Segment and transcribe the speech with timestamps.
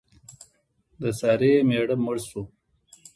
[1.01, 2.41] د سارې مېړه مړ شو.